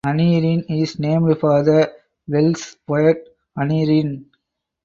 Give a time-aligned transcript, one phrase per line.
[0.03, 1.93] Aneirin is named for the
[2.27, 4.25] Welsh poet Aneirin.